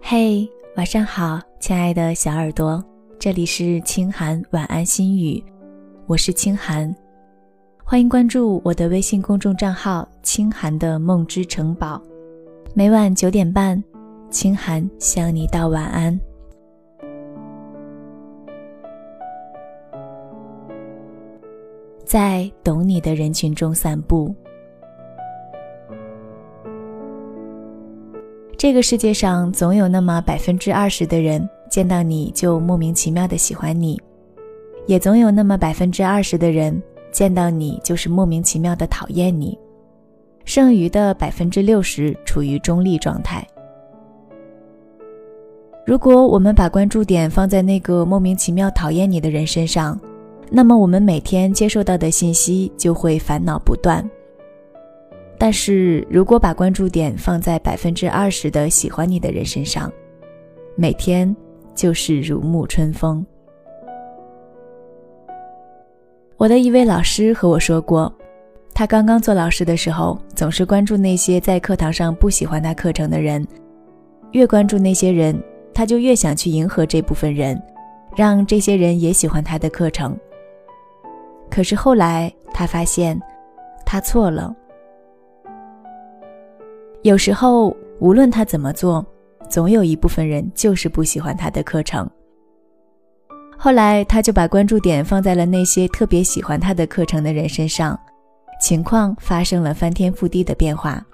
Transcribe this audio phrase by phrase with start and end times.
[0.00, 2.84] 嘿，晚上好，亲爱的小耳朵，
[3.18, 5.42] 这里是清寒晚安心语，
[6.06, 6.94] 我是清寒，
[7.82, 12.02] 欢迎关注我的微信公众账号“清寒的梦之城堡”，
[12.74, 13.82] 每晚九点半，
[14.28, 16.20] 清寒向你道晚安。
[22.12, 24.34] 在懂你的人群中散步。
[28.54, 33.98] 这个世界上总有那么百分之二十的人见到你就莫名其妙的喜欢你，
[34.86, 39.58] 也总有那么百分之二十的人见到你就是莫名其妙的讨厌你，
[40.44, 43.42] 剩余的百分之六十处于中立状态。
[45.86, 49.98] 如果我们把关注点放在那个莫名其妙讨厌你的人身上，
[50.54, 54.06] 那么我们每天接受到的信息就会烦恼不断。
[55.38, 59.90] 但是如果把关注点放在百分之二十的喜欢你的人身上，
[60.76, 61.34] 每天
[61.74, 63.24] 就是如沐春风。
[66.36, 68.12] 我的一位老师和我说过，
[68.74, 73.46] 他刚刚做老师的时候，总是关注那些在课堂上不喜欢他课程的人，
[74.32, 75.42] 越关注那些人，
[75.72, 77.60] 他就越想去迎合这部分人，
[78.14, 80.14] 让这些人也喜欢他的课程。
[81.52, 83.20] 可是后来他发现，
[83.84, 84.56] 他错了。
[87.02, 89.04] 有时候，无论他怎么做，
[89.50, 92.08] 总有一部分人就是不喜欢他的课程。
[93.58, 98.00] 后来，他就把关注点放在了那些特别喜欢他的课程的人身上，
[98.58, 101.04] 情况发生了翻天覆地的变化。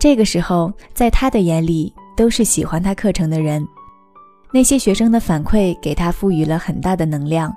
[0.00, 3.64] 这个时候，在他的眼里，都是喜欢他课程的人。
[4.52, 7.54] 那些学生的反馈给他赋予了很大的能量，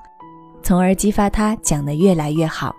[0.61, 2.75] 从而激发他讲得越来越好。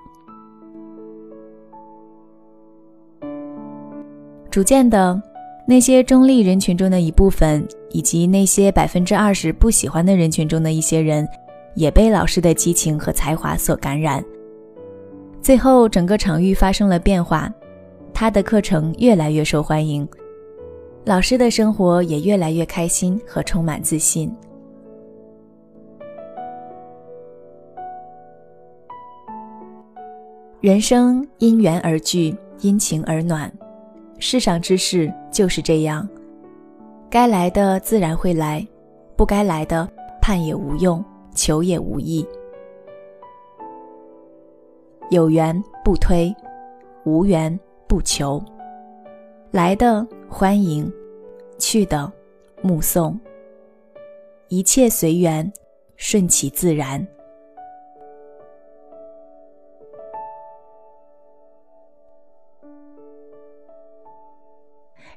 [4.50, 5.20] 逐渐的，
[5.66, 11.28] 那些中立人群中的一部分，以及那些百分之二十不喜欢的人群中的一些人，
[11.76, 14.24] 也被老师的激情和才华所感染。
[15.40, 17.48] 最后，整个场域发生了变化，
[18.12, 20.06] 他的课程越来越受欢迎，
[21.04, 24.30] 老师的生活也越来越开心和充满自信。
[30.60, 33.50] 人生因缘而聚，因情而暖。
[34.18, 36.06] 世上之事就是这样，
[37.08, 38.66] 该来的自然会来，
[39.16, 39.90] 不该来的
[40.20, 41.02] 盼也无用，
[41.34, 42.26] 求也无益。
[45.08, 46.30] 有缘不推，
[47.04, 48.38] 无缘不求。
[49.50, 50.92] 来的欢迎，
[51.58, 52.12] 去的
[52.60, 53.18] 目送。
[54.48, 55.50] 一切随缘，
[55.96, 57.04] 顺其自然。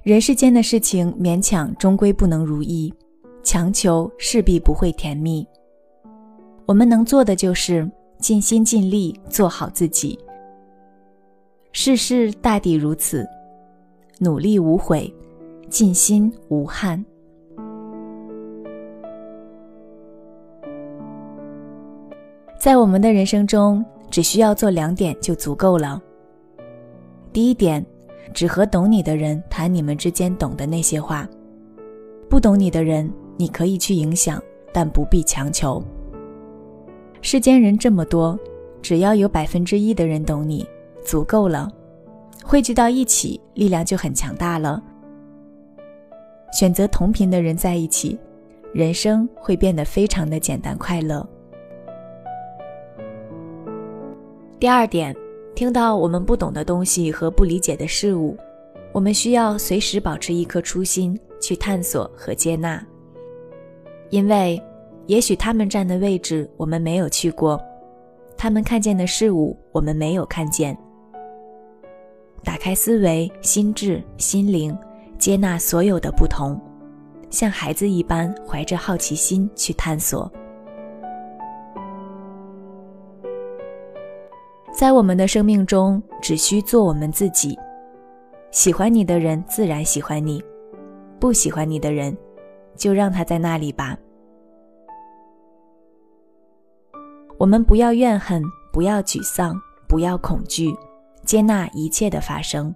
[0.03, 2.93] 人世间的事情，勉强终归不能如意，
[3.41, 5.47] 强求势必不会甜蜜。
[6.65, 10.19] 我们能做的就是尽心尽力做好自己。
[11.71, 13.25] 世事大抵如此，
[14.19, 15.11] 努力无悔，
[15.69, 17.01] 尽心无憾。
[22.59, 26.01] 在我们的人生中，只需要做两点就足够了。
[27.31, 27.83] 第一点。
[28.31, 31.27] 只和懂你的人谈你们之间懂的那些话，
[32.29, 34.41] 不懂你的人，你可以去影响，
[34.71, 35.83] 但不必强求。
[37.21, 38.39] 世间人这么多，
[38.81, 40.67] 只要有百分之一的人懂你，
[41.03, 41.71] 足够了。
[42.43, 44.81] 汇聚到一起，力量就很强大了。
[46.51, 48.19] 选择同频的人在一起，
[48.73, 51.27] 人生会变得非常的简单快乐。
[54.59, 55.15] 第二点。
[55.55, 58.35] 听到我们不懂的东西和不理解的事物，
[58.91, 62.83] 我们需要随时保持一颗初心去探索和接纳。
[64.09, 64.61] 因为，
[65.05, 67.61] 也许他们站的位置我们没有去过，
[68.35, 70.75] 他们看见的事物我们没有看见。
[72.43, 74.75] 打开思维、心智、心灵，
[75.19, 76.59] 接纳所有的不同，
[77.29, 80.31] 像孩子一般怀着好奇心去探索。
[84.83, 87.57] 在我们的生命中，只需做我们自己。
[88.51, 90.43] 喜欢你的人自然喜欢你，
[91.21, 92.13] 不喜欢你的人，
[92.75, 93.97] 就让他在那里吧。
[97.37, 98.43] 我们不要怨恨，
[98.73, 99.57] 不要沮丧，
[99.87, 100.75] 不要恐惧，
[101.23, 102.75] 接纳一切的发生。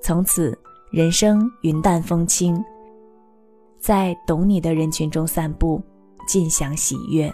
[0.00, 0.58] 从此，
[0.90, 2.58] 人生云淡风轻，
[3.78, 5.82] 在懂你的人群中散步，
[6.26, 7.30] 尽享喜悦。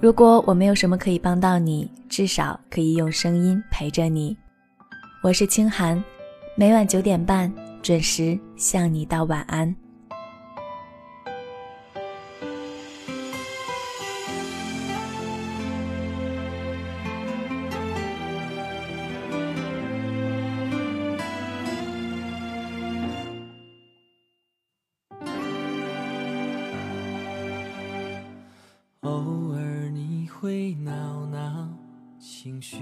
[0.00, 4.36] 如果我没有什么可以帮到你，至少可以用声音陪着你。
[5.24, 6.02] 我是清寒，
[6.54, 7.52] 每晚九点半
[7.82, 9.74] 准时向你道晚安。
[29.00, 29.47] 哦
[30.40, 31.68] 会闹闹
[32.16, 32.76] 情绪，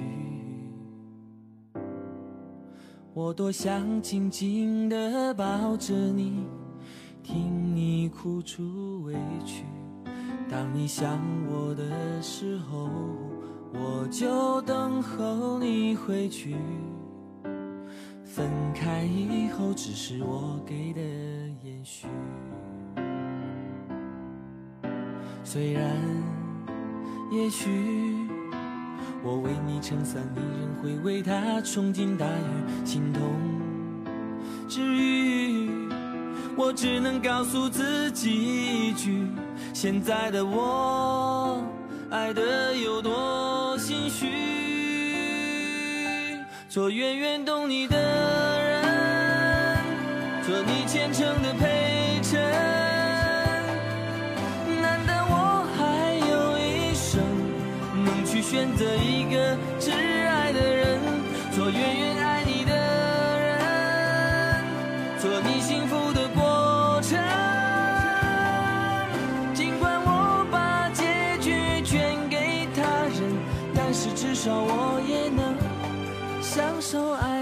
[3.14, 6.44] 我多想紧紧地抱着你，
[7.23, 9.64] 听你哭出委屈。
[10.50, 11.19] 当你想
[11.49, 12.91] 我的时候，
[13.73, 16.56] 我就等候你回去。
[18.23, 21.00] 分开以后，只是我给的
[21.64, 22.06] 延续。
[25.43, 26.35] 虽然。
[27.31, 27.69] 也许
[29.23, 33.23] 我为你撑伞，你仍会为他冲进大雨，心痛
[34.69, 35.69] 治愈。
[36.56, 39.26] 我只能告诉自己一句：
[39.75, 41.61] 现在的我
[42.11, 44.29] 爱的有多心虚，
[46.69, 47.96] 做远远懂你的
[48.62, 48.84] 人，
[50.46, 51.75] 做你虔诚的陪
[58.56, 60.99] 选择一个挚爱的人，
[61.53, 62.73] 做远远爱你的
[63.38, 64.64] 人，
[65.20, 67.19] 做你幸福的过程。
[69.53, 71.05] 尽管我把结
[71.38, 72.81] 局全给他
[73.12, 73.37] 人，
[73.75, 75.55] 但是至少我也能
[76.41, 77.35] 享受爱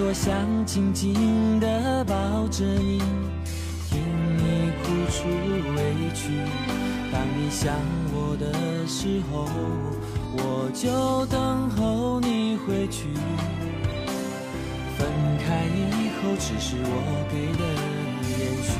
[0.00, 3.02] 多想紧紧地抱着你，
[3.90, 4.00] 听
[4.38, 5.28] 你哭出
[5.76, 5.78] 委
[6.14, 6.30] 屈。
[7.12, 7.76] 当你想
[8.10, 8.46] 我的
[8.86, 9.46] 时候，
[10.38, 13.10] 我就等候你回去。
[14.96, 15.06] 分
[15.38, 16.96] 开以后，只是我
[17.30, 17.62] 给的
[18.38, 18.72] 延续。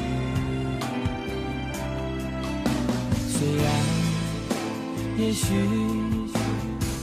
[3.28, 3.68] 虽然，
[5.18, 5.44] 也许。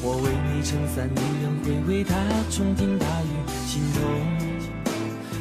[0.09, 0.25] 我为
[0.67, 2.13] 撑伞，你仍会为他
[2.51, 3.31] 冲天大雨，
[3.65, 4.03] 心痛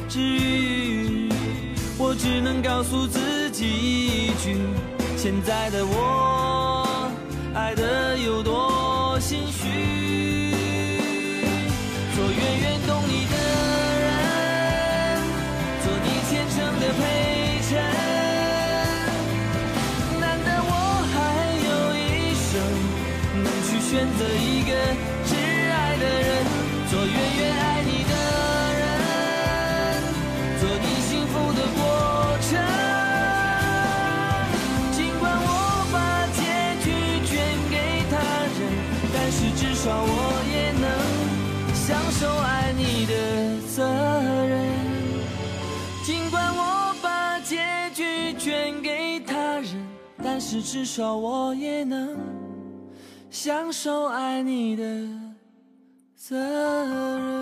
[0.07, 1.29] 治愈。
[1.97, 4.55] 我只能告诉自己一句：
[5.17, 7.11] 现在的我
[7.53, 9.96] 爱的有多心虚，
[23.89, 24.73] 选择一个
[25.23, 25.31] 挚
[25.71, 26.45] 爱的人
[26.89, 28.13] 做远远爱你的
[28.75, 28.83] 人
[30.59, 31.79] 做你幸福的过
[32.41, 32.51] 程
[34.91, 36.43] 尽管我把结
[36.83, 36.85] 局
[37.25, 37.31] 全
[37.71, 38.13] 给他
[38.59, 38.59] 人
[39.13, 40.11] 但是至少我
[40.51, 40.83] 也能
[41.73, 43.13] 享受爱你的
[43.69, 43.87] 责
[44.45, 44.51] 任
[46.03, 47.55] 尽管我把结
[47.93, 49.87] 局全给他人
[50.21, 52.17] 但是至少我也能
[53.29, 54.83] 享受爱你的
[56.15, 57.36] 责任。